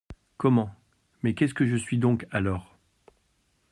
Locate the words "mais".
1.21-1.35